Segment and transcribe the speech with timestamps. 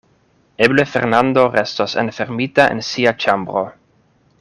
[0.67, 3.67] Eble Fernando restos enfermita en sia ĉambro.